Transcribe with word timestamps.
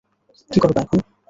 কী 0.51 0.59
করবা 0.59 0.79
এখন? 0.81 0.99